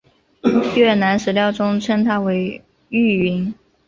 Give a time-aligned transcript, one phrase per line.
[0.75, 2.59] 越南史料中称她为
[2.89, 3.53] 玉云。